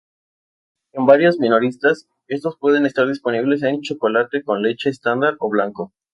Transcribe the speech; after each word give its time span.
En 0.93 1.05
varios 1.05 1.37
minoristas, 1.37 2.07
estos 2.27 2.57
pueden 2.57 2.87
estar 2.87 3.07
disponibles 3.07 3.61
en 3.61 3.81
chocolate 3.81 4.43
con 4.43 4.63
leche 4.63 4.89
estándar 4.89 5.35
o 5.37 5.47
blanco. 5.47 5.93